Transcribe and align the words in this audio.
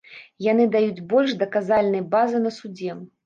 Яны 0.51 0.63
даюць 0.75 1.03
больш 1.11 1.35
даказальнай 1.43 2.03
базы 2.17 2.43
на 2.49 2.55
судзе. 2.59 2.99